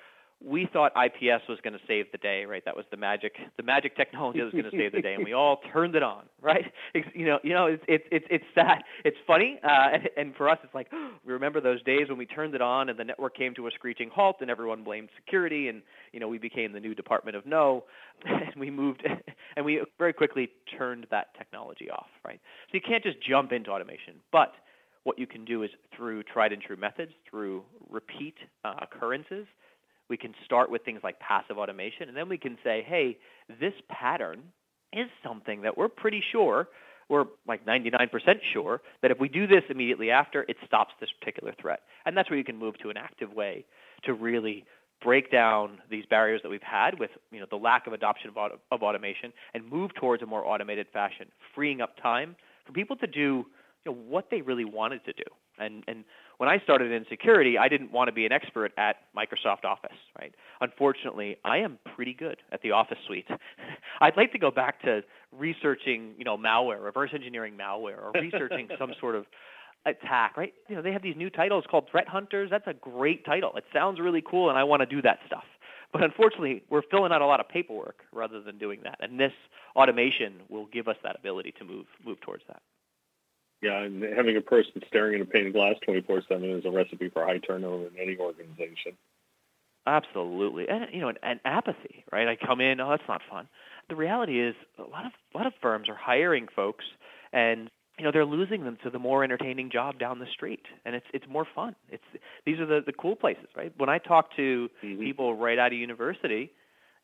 we 0.43 0.67
thought 0.71 0.91
IPS 0.95 1.47
was 1.49 1.57
going 1.63 1.73
to 1.73 1.79
save 1.87 2.11
the 2.11 2.17
day, 2.19 2.45
right? 2.45 2.63
That 2.63 2.75
was 2.75 2.85
the 2.91 2.97
magic, 2.97 3.33
the 3.57 3.63
magic 3.63 3.97
technology 3.97 4.39
that 4.39 4.45
was 4.45 4.53
going 4.53 4.65
to 4.65 4.71
save 4.71 4.91
the 4.91 5.01
day, 5.01 5.15
and 5.15 5.23
we 5.23 5.33
all 5.33 5.61
turned 5.73 5.95
it 5.95 6.03
on, 6.03 6.23
right? 6.41 6.71
It's, 6.93 7.07
you 7.15 7.25
know, 7.25 7.39
you 7.43 7.53
know, 7.53 7.65
it's 7.65 7.83
it's 7.87 8.03
it's, 8.11 8.25
it's 8.29 8.45
that 8.55 8.83
it's 9.03 9.17
funny, 9.25 9.59
uh, 9.63 9.89
and, 9.93 10.09
and 10.15 10.35
for 10.35 10.47
us, 10.47 10.59
it's 10.63 10.75
like 10.75 10.91
we 11.25 11.33
remember 11.33 11.59
those 11.59 11.81
days 11.83 12.07
when 12.09 12.19
we 12.19 12.27
turned 12.27 12.53
it 12.53 12.61
on 12.61 12.89
and 12.89 12.99
the 12.99 13.03
network 13.03 13.35
came 13.35 13.55
to 13.55 13.67
a 13.67 13.71
screeching 13.71 14.11
halt, 14.13 14.37
and 14.41 14.51
everyone 14.51 14.83
blamed 14.83 15.09
security, 15.15 15.69
and 15.69 15.81
you 16.13 16.19
know, 16.19 16.27
we 16.27 16.37
became 16.37 16.71
the 16.71 16.79
new 16.79 16.93
Department 16.93 17.35
of 17.35 17.45
No, 17.45 17.85
and 18.25 18.55
we 18.57 18.69
moved, 18.69 19.07
and 19.55 19.65
we 19.65 19.81
very 19.97 20.13
quickly 20.13 20.49
turned 20.77 21.07
that 21.09 21.35
technology 21.35 21.89
off, 21.89 22.09
right? 22.23 22.39
So 22.71 22.75
you 22.75 22.81
can't 22.81 23.03
just 23.03 23.17
jump 23.27 23.51
into 23.51 23.71
automation, 23.71 24.15
but 24.31 24.53
what 25.03 25.17
you 25.17 25.25
can 25.25 25.45
do 25.45 25.63
is 25.63 25.71
through 25.95 26.21
tried 26.23 26.51
and 26.51 26.61
true 26.61 26.75
methods, 26.75 27.13
through 27.29 27.63
repeat 27.89 28.35
uh, 28.65 28.75
occurrences 28.81 29.47
we 30.09 30.17
can 30.17 30.33
start 30.45 30.69
with 30.69 30.83
things 30.83 31.01
like 31.03 31.19
passive 31.19 31.57
automation, 31.57 32.07
and 32.07 32.15
then 32.15 32.29
we 32.29 32.37
can 32.37 32.57
say, 32.63 32.85
hey, 32.87 33.17
this 33.59 33.73
pattern 33.89 34.41
is 34.93 35.07
something 35.23 35.61
that 35.61 35.77
we're 35.77 35.89
pretty 35.89 36.23
sure, 36.31 36.67
we're 37.09 37.25
like 37.47 37.65
99% 37.65 38.09
sure, 38.53 38.81
that 39.01 39.11
if 39.11 39.19
we 39.19 39.29
do 39.29 39.47
this 39.47 39.63
immediately 39.69 40.11
after, 40.11 40.43
it 40.43 40.57
stops 40.65 40.93
this 40.99 41.09
particular 41.19 41.53
threat. 41.59 41.81
And 42.05 42.15
that's 42.15 42.29
where 42.29 42.37
you 42.37 42.45
can 42.45 42.57
move 42.57 42.77
to 42.79 42.89
an 42.89 42.97
active 42.97 43.33
way 43.33 43.65
to 44.03 44.13
really 44.13 44.65
break 45.01 45.31
down 45.31 45.79
these 45.89 46.05
barriers 46.09 46.41
that 46.43 46.49
we've 46.49 46.61
had 46.63 46.99
with 46.99 47.11
you 47.31 47.39
know 47.39 47.45
the 47.49 47.55
lack 47.55 47.85
of 47.85 47.93
adoption 47.93 48.29
of, 48.29 48.37
auto, 48.37 48.59
of 48.71 48.81
automation 48.81 49.31
and 49.53 49.69
move 49.69 49.93
towards 49.93 50.23
a 50.23 50.25
more 50.25 50.45
automated 50.45 50.87
fashion, 50.91 51.27
freeing 51.53 51.81
up 51.81 51.95
time 52.01 52.35
for 52.65 52.73
people 52.73 52.95
to 52.95 53.07
do 53.07 53.45
you 53.87 53.93
know, 53.93 53.97
what 54.07 54.29
they 54.29 54.41
really 54.41 54.65
wanted 54.65 55.03
to 55.05 55.13
do. 55.13 55.23
And 55.59 55.83
and 55.87 56.03
when 56.37 56.49
I 56.49 56.59
started 56.59 56.91
in 56.91 57.05
security, 57.09 57.57
I 57.57 57.67
didn't 57.67 57.91
want 57.91 58.09
to 58.09 58.11
be 58.11 58.25
an 58.25 58.31
expert 58.31 58.71
at 58.77 58.97
Microsoft 59.15 59.65
Office, 59.65 59.97
right? 60.19 60.33
Unfortunately, 60.61 61.37
I 61.43 61.57
am 61.57 61.79
pretty 61.95 62.13
good 62.13 62.37
at 62.51 62.61
the 62.61 62.71
Office 62.71 62.99
suite. 63.07 63.27
I'd 64.01 64.15
like 64.17 64.31
to 64.33 64.39
go 64.39 64.51
back 64.51 64.81
to 64.83 65.01
researching, 65.31 66.13
you 66.17 66.25
know, 66.25 66.37
malware, 66.37 66.83
reverse 66.83 67.09
engineering 67.13 67.57
malware, 67.59 67.97
or 67.97 68.11
researching 68.21 68.67
some 68.77 68.93
sort 68.99 69.15
of 69.15 69.25
attack, 69.87 70.37
right? 70.37 70.53
You 70.69 70.75
know, 70.75 70.81
they 70.83 70.91
have 70.91 71.01
these 71.01 71.15
new 71.15 71.31
titles 71.31 71.63
called 71.69 71.87
threat 71.89 72.07
hunters. 72.07 72.49
That's 72.51 72.67
a 72.67 72.73
great 72.73 73.25
title. 73.25 73.53
It 73.55 73.63
sounds 73.73 73.99
really 73.99 74.23
cool, 74.29 74.49
and 74.49 74.59
I 74.59 74.63
want 74.63 74.81
to 74.81 74.85
do 74.85 75.01
that 75.01 75.19
stuff. 75.25 75.45
But 75.91 76.03
unfortunately, 76.03 76.63
we're 76.69 76.83
filling 76.91 77.11
out 77.11 77.21
a 77.21 77.25
lot 77.25 77.39
of 77.39 77.47
paperwork 77.47 78.01
rather 78.11 78.41
than 78.41 78.59
doing 78.59 78.81
that. 78.83 78.97
And 78.99 79.19
this 79.19 79.31
automation 79.75 80.41
will 80.49 80.67
give 80.67 80.87
us 80.87 80.97
that 81.03 81.15
ability 81.17 81.53
to 81.57 81.65
move 81.65 81.85
move 82.05 82.19
towards 82.21 82.43
that. 82.47 82.61
Yeah, 83.61 83.81
and 83.81 84.03
having 84.03 84.37
a 84.37 84.41
person 84.41 84.81
staring 84.87 85.15
at 85.15 85.21
a 85.21 85.25
pane 85.25 85.47
of 85.47 85.53
glass 85.53 85.75
24 85.83 86.23
7 86.29 86.43
is 86.51 86.65
a 86.65 86.71
recipe 86.71 87.09
for 87.09 87.25
high 87.25 87.39
turnover 87.39 87.87
in 87.87 87.97
any 87.99 88.17
organization. 88.17 88.93
Absolutely, 89.87 90.67
and 90.69 90.87
you 90.91 91.01
know, 91.01 91.07
and, 91.07 91.17
and 91.23 91.39
apathy, 91.43 92.03
right? 92.11 92.27
I 92.27 92.35
come 92.35 92.61
in, 92.61 92.79
oh, 92.79 92.89
that's 92.89 93.07
not 93.07 93.21
fun. 93.29 93.47
The 93.89 93.95
reality 93.95 94.39
is, 94.39 94.53
a 94.77 94.83
lot 94.83 95.05
of 95.05 95.11
a 95.33 95.37
lot 95.37 95.47
of 95.47 95.53
firms 95.61 95.89
are 95.89 95.95
hiring 95.95 96.47
folks, 96.55 96.85
and 97.33 97.71
you 97.97 98.05
know, 98.05 98.11
they're 98.11 98.25
losing 98.25 98.63
them 98.63 98.77
to 98.83 98.91
the 98.91 98.99
more 98.99 99.23
entertaining 99.23 99.71
job 99.71 99.97
down 99.97 100.19
the 100.19 100.27
street, 100.27 100.65
and 100.85 100.93
it's 100.93 101.07
it's 101.11 101.25
more 101.27 101.47
fun. 101.55 101.75
It's 101.89 102.03
these 102.45 102.59
are 102.59 102.65
the 102.67 102.81
the 102.85 102.93
cool 102.93 103.15
places, 103.15 103.47
right? 103.55 103.73
When 103.77 103.89
I 103.89 103.97
talk 103.97 104.35
to 104.35 104.69
mm-hmm. 104.83 105.01
people 105.01 105.35
right 105.35 105.57
out 105.57 105.73
of 105.73 105.79
university, 105.79 106.51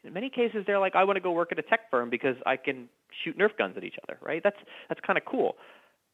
in 0.03 0.13
many 0.13 0.29
cases 0.29 0.65
they're 0.67 0.79
like, 0.79 0.95
I 0.95 1.03
want 1.05 1.17
to 1.17 1.21
go 1.21 1.31
work 1.31 1.51
at 1.51 1.57
a 1.57 1.63
tech 1.63 1.89
firm 1.89 2.11
because 2.11 2.35
I 2.45 2.57
can 2.57 2.89
shoot 3.23 3.39
Nerf 3.39 3.57
guns 3.57 3.75
at 3.75 3.83
each 3.83 3.97
other, 4.03 4.19
right? 4.21 4.41
That's 4.43 4.59
that's 4.87 5.01
kind 5.01 5.17
of 5.17 5.25
cool 5.25 5.55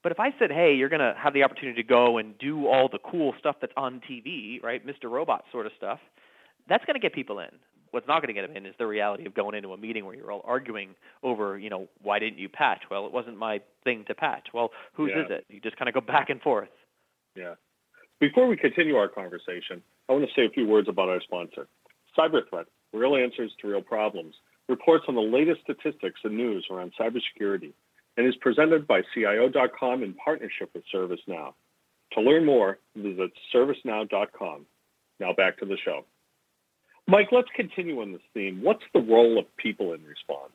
But 0.01 0.11
if 0.13 0.19
I 0.19 0.29
said, 0.39 0.51
hey, 0.51 0.75
you're 0.75 0.89
going 0.89 1.01
to 1.01 1.13
have 1.21 1.33
the 1.33 1.43
opportunity 1.43 1.81
to 1.81 1.87
go 1.87 2.17
and 2.17 2.37
do 2.37 2.67
all 2.67 2.87
the 2.89 2.99
cool 2.99 3.33
stuff 3.37 3.57
that's 3.59 3.73
on 3.75 4.01
TV, 4.09 4.63
right, 4.63 4.85
Mr. 4.85 5.09
Robot 5.09 5.43
sort 5.51 5.65
of 5.65 5.73
stuff, 5.77 5.99
that's 6.69 6.85
going 6.85 6.93
to 6.93 6.99
get 7.01 7.13
people 7.13 7.39
in. 7.39 7.49
What's 7.91 8.07
not 8.07 8.21
going 8.21 8.33
to 8.33 8.39
get 8.39 8.47
them 8.47 8.55
in 8.55 8.65
is 8.65 8.75
the 8.77 8.85
reality 8.85 9.25
of 9.25 9.33
going 9.33 9.55
into 9.55 9.73
a 9.73 9.77
meeting 9.77 10.05
where 10.05 10.15
you're 10.15 10.31
all 10.31 10.43
arguing 10.45 10.89
over, 11.23 11.57
you 11.57 11.69
know, 11.69 11.87
why 12.01 12.19
didn't 12.19 12.37
you 12.37 12.47
patch? 12.47 12.83
Well, 12.89 13.07
it 13.07 13.11
wasn't 13.11 13.37
my 13.37 13.61
thing 13.83 14.05
to 14.07 14.15
patch. 14.15 14.49
Well, 14.53 14.69
whose 14.93 15.11
Yeah. 15.13 15.25
is 15.25 15.31
it? 15.31 15.45
You 15.49 15.59
just 15.59 15.75
kind 15.75 15.89
of 15.89 15.95
go 15.95 16.01
back 16.01 16.29
and 16.29 16.39
forth. 16.41 16.69
Yeah. 17.35 17.55
Before 18.19 18.47
we 18.47 18.57
continue 18.57 18.95
our 18.95 19.07
conversation, 19.07 19.81
I 20.07 20.13
want 20.13 20.25
to 20.27 20.33
say 20.35 20.45
a 20.45 20.49
few 20.49 20.67
words 20.67 20.87
about 20.87 21.09
our 21.09 21.19
sponsor. 21.21 21.67
CyberThreat, 22.17 22.65
real 22.93 23.15
answers 23.15 23.51
to 23.61 23.67
real 23.67 23.81
problems, 23.81 24.35
reports 24.67 25.05
on 25.07 25.15
the 25.15 25.21
latest 25.21 25.61
statistics 25.61 26.19
and 26.23 26.37
news 26.37 26.67
around 26.69 26.93
cybersecurity 26.99 27.73
and 28.19 28.27
is 28.27 28.35
presented 28.35 28.85
by 28.85 29.01
CIO.com 29.13 30.03
in 30.03 30.13
partnership 30.13 30.69
with 30.73 30.83
ServiceNow. 30.93 31.53
To 32.13 32.21
learn 32.21 32.45
more, 32.45 32.77
visit 32.93 33.31
servicenow.com. 33.55 34.65
Now 35.21 35.31
back 35.31 35.57
to 35.59 35.65
the 35.65 35.77
show. 35.85 36.03
Mike, 37.07 37.29
let's 37.31 37.47
continue 37.55 38.01
on 38.01 38.11
this 38.11 38.21
theme. 38.33 38.59
What's 38.61 38.83
the 38.93 38.99
role 38.99 39.39
of 39.39 39.45
people 39.55 39.93
in 39.93 40.03
response? 40.03 40.51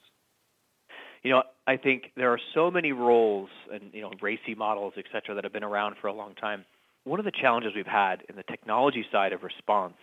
You 1.23 1.31
know, 1.31 1.43
I 1.67 1.79
think 1.79 2.13
there 2.19 2.31
are 2.35 2.41
so 2.53 2.71
many 2.71 2.93
roles 2.93 3.49
and 3.73 3.85
you 3.95 4.03
know 4.03 4.11
RACI 4.23 4.59
models, 4.59 4.93
et 4.99 5.07
cetera, 5.11 5.35
that 5.35 5.45
have 5.45 5.53
been 5.55 5.65
around 5.65 5.97
for 6.03 6.09
a 6.09 6.13
long 6.13 6.35
time. 6.35 6.67
One 7.05 7.19
of 7.19 7.25
the 7.25 7.33
challenges 7.33 7.73
we've 7.75 7.87
had 7.87 8.25
in 8.29 8.37
the 8.37 8.43
technology 8.43 9.07
side 9.11 9.33
of 9.33 9.43
response 9.43 9.97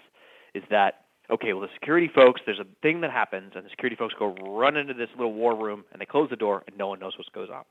is 0.55 0.63
that 0.71 1.00
okay, 1.31 1.53
well 1.53 1.61
the 1.61 1.73
security 1.73 2.09
folks, 2.13 2.41
there's 2.45 2.59
a 2.59 2.65
thing 2.81 3.01
that 3.01 3.11
happens, 3.11 3.53
and 3.55 3.65
the 3.65 3.69
security 3.69 3.95
folks 3.95 4.13
go 4.17 4.35
run 4.41 4.77
into 4.77 4.93
this 4.93 5.09
little 5.17 5.33
war 5.33 5.55
room, 5.55 5.83
and 5.91 6.01
they 6.01 6.05
close 6.05 6.29
the 6.29 6.35
door, 6.35 6.63
and 6.67 6.77
no 6.77 6.87
one 6.87 6.99
knows 6.99 7.13
what 7.17 7.31
goes 7.33 7.49
on. 7.49 7.63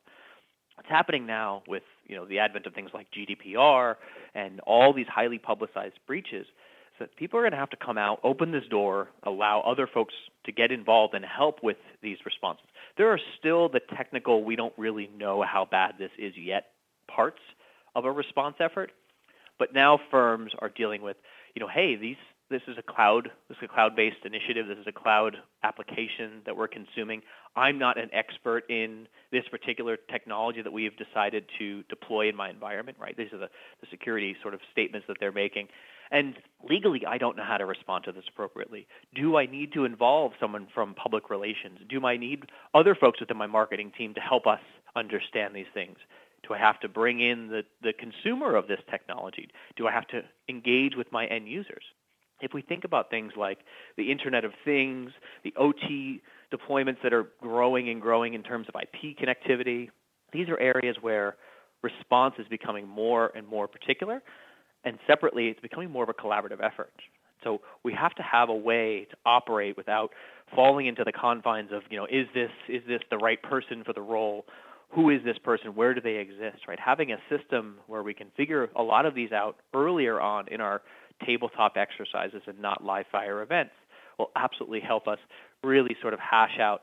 What's 0.77 0.89
happening 0.89 1.27
now 1.27 1.63
with 1.69 1.83
you 2.07 2.17
know 2.17 2.25
the 2.25 2.39
advent 2.39 2.67
of 2.67 2.75
things 2.75 2.91
like 2.95 3.07
GDPR 3.11 3.97
and 4.35 4.61
all 4.61 4.93
these 4.93 5.07
highly 5.09 5.39
publicized 5.39 5.99
breaches 6.07 6.47
is 6.47 6.99
that 6.99 7.15
people 7.17 7.39
are 7.39 7.43
going 7.43 7.53
to 7.53 7.59
have 7.59 7.71
to 7.71 7.77
come 7.77 7.99
out, 7.99 8.19
open 8.25 8.51
this 8.51 8.65
door, 8.71 9.09
allow 9.25 9.61
other 9.61 9.87
folks 9.87 10.15
to 10.47 10.53
get 10.53 10.73
involved 10.73 11.15
and 11.15 11.25
help 11.25 11.63
with 11.63 11.77
these 12.03 12.19
responses. 12.25 12.65
There 12.97 13.11
are 13.11 13.21
still 13.39 13.69
the 13.69 13.81
technical, 13.95 14.43
we 14.43 14.57
don't 14.57 14.73
really 14.77 15.11
know 15.17 15.43
how 15.43 15.67
bad 15.71 15.95
this 15.99 16.11
is 16.19 16.33
yet 16.37 16.69
parts 17.09 17.41
of 17.95 18.05
a 18.05 18.13
response 18.13 18.57
effort, 18.61 18.93
but 19.59 19.75
now 19.75 19.99
firms 20.11 20.53
are 20.61 20.71
dealing 20.71 21.03
with, 21.03 21.17
you 21.55 21.61
know, 21.61 21.69
hey, 21.69 21.97
these 21.97 22.17
this 22.51 22.63
is 22.67 22.77
a 22.79 22.83
cloud, 22.83 23.31
this 23.49 23.57
is 23.59 23.65
a 23.65 23.73
cloud-based 23.73 24.25
initiative, 24.25 24.67
this 24.67 24.79
is 24.79 24.87
a 24.87 24.93
cloud 24.93 25.37
application 25.63 26.43
that 26.45 26.57
we're 26.57 26.69
consuming. 26.69 27.23
I'm 27.55 27.79
not 27.79 27.97
an 27.97 28.11
expert 28.13 28.69
in 28.69 29.07
this 29.31 29.45
particular 29.51 29.97
technology 30.11 30.61
that 30.61 30.73
we 30.73 30.85
have 30.85 30.95
decided 30.97 31.45
to 31.61 31.85
deploy 31.85 32.29
in 32.29 32.37
my 32.37 32.51
environment, 32.51 32.99
right? 33.01 33.17
These 33.17 33.33
are 33.33 33.39
the, 33.39 33.49
the 33.81 33.87
security 33.91 34.37
sort 34.43 34.55
of 34.55 34.61
statements 34.73 35.07
that 35.07 35.19
they're 35.21 35.33
making. 35.33 35.69
And 36.11 36.35
legally, 36.69 37.03
I 37.07 37.19
don't 37.19 37.37
know 37.37 37.45
how 37.47 37.57
to 37.57 37.67
respond 37.67 38.05
to 38.05 38.13
this 38.13 38.25
appropriately. 38.29 38.89
Do 39.15 39.37
I 39.37 39.47
need 39.47 39.73
to 39.75 39.85
involve 39.85 40.33
someone 40.41 40.67
from 40.75 40.95
public 40.95 41.31
relations? 41.31 41.79
Do 41.89 42.05
I 42.05 42.17
need 42.17 42.47
other 42.75 42.97
folks 42.97 43.21
within 43.21 43.37
my 43.37 43.47
marketing 43.47 43.93
team 43.97 44.15
to 44.15 44.21
help 44.21 44.49
us 44.49 44.61
understand 44.97 45.55
these 45.55 45.71
things? 45.73 45.99
Do 46.49 46.55
I 46.55 46.59
have 46.59 46.81
to 46.81 46.89
bring 46.89 47.21
in 47.21 47.49
the, 47.49 47.63
the 47.83 47.93
consumer 47.93 48.57
of 48.57 48.67
this 48.67 48.81
technology? 48.91 49.49
Do 49.77 49.87
I 49.87 49.93
have 49.93 50.09
to 50.09 50.23
engage 50.49 50.97
with 50.97 51.13
my 51.13 51.27
end 51.27 51.47
users? 51.47 51.85
If 52.41 52.53
we 52.55 52.63
think 52.63 52.85
about 52.85 53.11
things 53.11 53.33
like 53.37 53.59
the 53.97 54.11
Internet 54.11 54.45
of 54.45 54.53
Things, 54.65 55.11
the 55.45 55.53
OT 55.57 56.23
deployments 56.53 57.03
that 57.03 57.13
are 57.13 57.29
growing 57.41 57.89
and 57.89 58.01
growing 58.01 58.35
in 58.35 58.43
terms 58.43 58.67
of 58.69 58.75
IP 58.81 59.17
connectivity, 59.19 59.91
these 60.33 60.49
are 60.49 60.59
areas 60.59 60.97
where 61.01 61.37
response 61.83 62.35
is 62.39 62.47
becoming 62.49 62.87
more 62.87 63.33
and 63.35 63.47
more 63.47 63.67
particular 63.67 64.23
and 64.85 64.99
separately 65.07 65.49
it's 65.49 65.61
becoming 65.61 65.91
more 65.91 66.03
of 66.03 66.09
a 66.09 66.15
collaborative 66.15 66.63
effort. 66.63 66.93
So 67.45 67.61
we 67.83 67.95
have 67.95 68.15
to 68.17 68.23
have 68.23 68.49
a 68.49 68.55
way 68.55 69.07
to 69.11 69.17
operate 69.25 69.77
without 69.77 70.11
falling 70.55 70.87
into 70.87 71.05
the 71.05 71.13
confines 71.13 71.71
of 71.73 71.83
you 71.91 71.97
know 71.97 72.05
is 72.05 72.27
this 72.35 72.51
is 72.69 72.83
this 72.87 73.01
the 73.11 73.19
right 73.19 73.43
person 73.43 73.83
for 73.85 73.93
the 73.93 74.01
role? 74.01 74.45
Who 74.91 75.11
is 75.11 75.21
this 75.25 75.39
person? 75.39 75.75
Where 75.75 75.95
do 75.95 76.01
they 76.01 76.17
exist 76.17 76.67
right? 76.69 76.79
Having 76.79 77.13
a 77.13 77.19
system 77.31 77.77
where 77.87 78.03
we 78.03 78.13
can 78.13 78.29
figure 78.37 78.69
a 78.77 78.83
lot 78.83 79.07
of 79.07 79.15
these 79.15 79.33
out 79.33 79.57
earlier 79.73 80.21
on 80.21 80.49
in 80.49 80.61
our 80.61 80.83
tabletop 81.25 81.77
exercises 81.77 82.43
and 82.47 82.61
not 82.61 82.85
live 82.85 83.07
fire 83.11 83.43
events 83.43 83.73
will 84.19 84.31
absolutely 84.37 84.81
help 84.81 85.09
us 85.09 85.19
really 85.63 85.97
sort 86.01 86.15
of 86.15 86.21
hash 86.21 86.59
out 86.61 86.83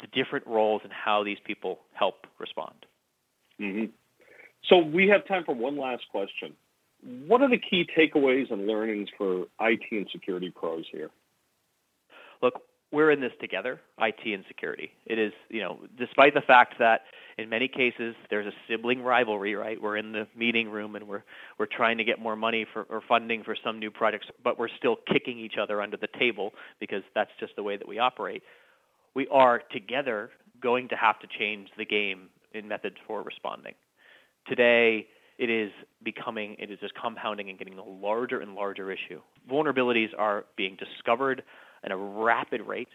the 0.00 0.06
different 0.08 0.46
roles 0.46 0.80
and 0.84 0.92
how 0.92 1.24
these 1.24 1.38
people 1.44 1.80
help 1.92 2.26
respond 2.38 2.86
hmm 3.58 3.84
So 4.68 4.78
we 4.78 5.08
have 5.08 5.26
time 5.26 5.44
for 5.44 5.54
one 5.54 5.76
last 5.76 6.04
question. 6.10 6.54
What 7.26 7.42
are 7.42 7.48
the 7.48 7.58
key 7.58 7.86
takeaways 7.96 8.50
and 8.50 8.66
learnings 8.66 9.08
for 9.16 9.46
IT 9.60 9.82
and 9.90 10.08
security 10.12 10.50
pros 10.50 10.84
here? 10.90 11.10
look, 12.42 12.62
we're 12.90 13.10
in 13.10 13.20
this 13.20 13.32
together, 13.40 13.80
IT 14.00 14.20
and 14.24 14.44
security. 14.48 14.90
It 15.04 15.18
is, 15.18 15.32
you 15.50 15.60
know, 15.60 15.80
despite 15.98 16.34
the 16.34 16.40
fact 16.40 16.74
that 16.78 17.02
in 17.36 17.48
many 17.48 17.68
cases 17.68 18.14
there's 18.30 18.46
a 18.46 18.52
sibling 18.66 19.02
rivalry, 19.02 19.54
right? 19.54 19.80
We're 19.80 19.96
in 19.98 20.12
the 20.12 20.26
meeting 20.36 20.70
room 20.70 20.96
and 20.96 21.06
we're 21.06 21.22
we're 21.58 21.66
trying 21.66 21.98
to 21.98 22.04
get 22.04 22.18
more 22.18 22.36
money 22.36 22.66
for 22.72 22.84
or 22.84 23.02
funding 23.06 23.44
for 23.44 23.56
some 23.62 23.78
new 23.78 23.90
projects, 23.90 24.26
but 24.42 24.58
we're 24.58 24.68
still 24.78 24.96
kicking 25.12 25.38
each 25.38 25.56
other 25.60 25.82
under 25.82 25.96
the 25.96 26.08
table 26.18 26.52
because 26.80 27.02
that's 27.14 27.30
just 27.38 27.56
the 27.56 27.62
way 27.62 27.76
that 27.76 27.86
we 27.86 27.98
operate. 27.98 28.42
We 29.14 29.28
are 29.28 29.62
together 29.70 30.30
going 30.60 30.88
to 30.88 30.96
have 30.96 31.18
to 31.20 31.26
change 31.38 31.68
the 31.76 31.84
game 31.84 32.28
in 32.54 32.68
methods 32.68 32.96
for 33.06 33.22
responding. 33.22 33.74
Today, 34.46 35.06
it 35.38 35.50
is 35.50 35.70
becoming, 36.02 36.56
it 36.58 36.70
is 36.70 36.78
just 36.80 36.94
compounding 36.94 37.48
and 37.48 37.58
getting 37.58 37.78
a 37.78 37.84
larger 37.84 38.40
and 38.40 38.54
larger 38.54 38.90
issue. 38.90 39.20
Vulnerabilities 39.50 40.08
are 40.16 40.46
being 40.56 40.76
discovered 40.76 41.42
at 41.84 41.90
a 41.90 41.96
rapid 41.96 42.62
rate. 42.62 42.88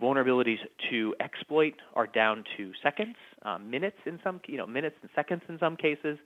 Vulnerabilities 0.00 0.58
to 0.88 1.14
exploit 1.20 1.74
are 1.94 2.06
down 2.06 2.44
to 2.56 2.72
seconds, 2.82 3.16
uh, 3.42 3.58
minutes 3.58 3.98
in 4.06 4.18
some, 4.24 4.40
you 4.46 4.56
know, 4.56 4.66
minutes 4.66 4.96
and 5.02 5.10
seconds 5.14 5.42
in 5.48 5.58
some 5.58 5.76
cases, 5.76 6.18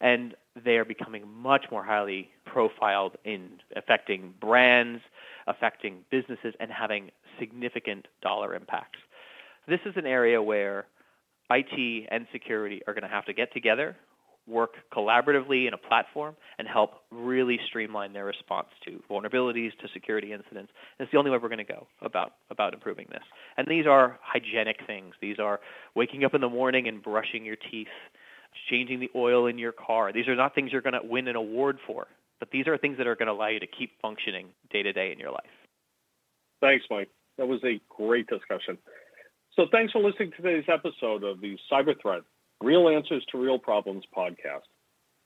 and 0.00 0.34
they 0.64 0.76
are 0.76 0.84
becoming 0.84 1.24
much 1.30 1.66
more 1.70 1.84
highly 1.84 2.30
profiled 2.46 3.16
in 3.24 3.50
affecting 3.76 4.32
brands, 4.40 5.02
affecting 5.46 6.04
businesses, 6.10 6.54
and 6.58 6.70
having 6.70 7.10
significant 7.38 8.06
dollar 8.22 8.54
impacts. 8.54 8.98
This 9.66 9.80
is 9.84 9.94
an 9.96 10.06
area 10.06 10.40
where 10.40 10.86
IT 11.50 12.08
and 12.10 12.26
security 12.32 12.82
are 12.86 12.94
going 12.94 13.02
to 13.02 13.08
have 13.08 13.26
to 13.26 13.32
get 13.32 13.52
together, 13.52 13.96
work 14.48 14.74
collaboratively 14.92 15.68
in 15.68 15.74
a 15.74 15.76
platform, 15.76 16.34
and 16.58 16.66
help 16.66 17.02
really 17.10 17.58
streamline 17.66 18.12
their 18.12 18.24
response 18.24 18.68
to 18.84 19.02
vulnerabilities, 19.10 19.76
to 19.78 19.88
security 19.92 20.32
incidents. 20.32 20.72
And 20.98 21.06
it's 21.06 21.12
the 21.12 21.18
only 21.18 21.30
way 21.30 21.38
we're 21.38 21.48
going 21.48 21.58
to 21.58 21.64
go 21.64 21.86
about, 22.00 22.32
about 22.50 22.74
improving 22.74 23.06
this. 23.10 23.22
And 23.56 23.66
these 23.66 23.86
are 23.86 24.18
hygienic 24.22 24.78
things. 24.86 25.14
These 25.20 25.38
are 25.38 25.60
waking 25.94 26.24
up 26.24 26.34
in 26.34 26.40
the 26.40 26.48
morning 26.48 26.88
and 26.88 27.02
brushing 27.02 27.44
your 27.44 27.56
teeth, 27.56 27.88
changing 28.70 29.00
the 29.00 29.10
oil 29.14 29.46
in 29.46 29.58
your 29.58 29.72
car. 29.72 30.12
These 30.12 30.28
are 30.28 30.36
not 30.36 30.54
things 30.54 30.72
you're 30.72 30.82
going 30.82 31.00
to 31.00 31.06
win 31.06 31.28
an 31.28 31.36
award 31.36 31.78
for, 31.86 32.06
but 32.38 32.50
these 32.50 32.66
are 32.66 32.78
things 32.78 32.96
that 32.98 33.06
are 33.06 33.16
going 33.16 33.26
to 33.26 33.32
allow 33.32 33.48
you 33.48 33.60
to 33.60 33.66
keep 33.66 33.92
functioning 34.00 34.48
day 34.70 34.82
to 34.82 34.92
day 34.92 35.12
in 35.12 35.18
your 35.18 35.30
life. 35.30 35.44
Thanks, 36.60 36.84
Mike. 36.90 37.10
That 37.36 37.46
was 37.46 37.62
a 37.64 37.80
great 37.88 38.26
discussion. 38.26 38.78
So 39.54 39.66
thanks 39.70 39.92
for 39.92 40.00
listening 40.00 40.30
to 40.32 40.36
today's 40.36 40.68
episode 40.68 41.24
of 41.24 41.40
the 41.40 41.56
Cyber 41.70 42.00
Threat 42.00 42.22
Real 42.62 42.88
Answers 42.88 43.24
to 43.30 43.38
Real 43.38 43.58
Problems 43.58 44.04
podcast. 44.16 44.66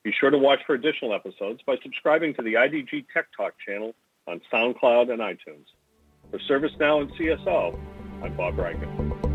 Be 0.04 0.12
sure 0.12 0.30
to 0.30 0.36
watch 0.36 0.58
for 0.66 0.74
additional 0.74 1.14
episodes 1.14 1.60
by 1.66 1.76
subscribing 1.82 2.34
to 2.34 2.42
the 2.42 2.54
IDG 2.54 3.06
Tech 3.12 3.26
Talk 3.34 3.54
channel 3.66 3.94
on 4.28 4.40
SoundCloud 4.52 5.10
and 5.10 5.20
iTunes. 5.20 5.66
For 6.30 6.38
ServiceNow 6.38 7.02
and 7.02 7.10
CSO, 7.12 7.78
I'm 8.22 8.36
Bob 8.36 8.58
Rankin. 8.58 9.31